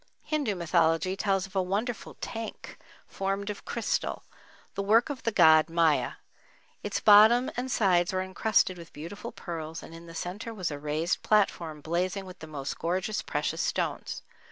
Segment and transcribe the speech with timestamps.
[0.23, 4.23] Hindu mythology tells of a wonderful tank formed of crystal,
[4.73, 6.13] the work of the god Maya.
[6.81, 10.79] Its bottom and sides were encrusted with beautiful pearls and in the centre was a
[10.79, 14.23] raised platform blazing with the most gorgeous precious stones.